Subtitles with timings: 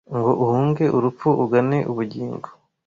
[0.17, 2.47] Ngo uhunge urupfu ugane ubugingo